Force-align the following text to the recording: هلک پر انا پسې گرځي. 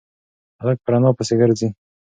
هلک 0.61 0.77
پر 0.85 0.93
انا 0.97 1.09
پسې 1.17 1.33
گرځي. 1.41 1.67